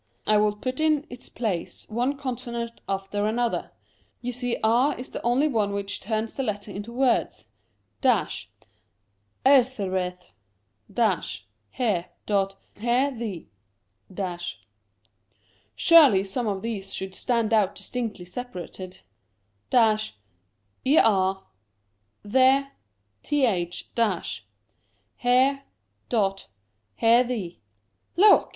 [0.25, 3.69] I will put in its place one con sonant after another.
[4.19, 7.45] You see r is the only one which turns the letters into words.—
[8.01, 8.49] erthereth—
[11.69, 12.05] here.
[12.17, 13.47] here the—
[15.75, 19.01] surely some of these should stand out distinctly separated—
[19.75, 19.99] er
[22.23, 22.71] there
[23.21, 23.89] th—
[25.21, 25.63] here,
[26.95, 27.59] here the.
[28.15, 28.49] Look